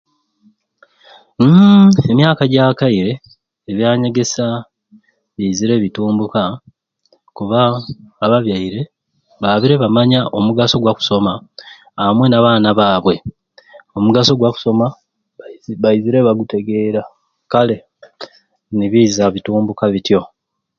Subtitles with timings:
[1.41, 3.13] Mmmmm emyaka ejakaire
[3.69, 4.47] ebyanyegesya
[5.35, 6.41] bizire butumbuka
[7.37, 7.59] kuba
[8.25, 8.81] ababyaire
[9.41, 11.33] babiire bamanya omugaso ogwa kusoma
[12.03, 13.15] amwei na baana babwe
[13.97, 14.85] omugaso gwa kusoma
[15.81, 17.01] baiziire bagutegeera
[17.51, 17.77] kale
[18.77, 20.21] nibiiza bitumbuka bityo.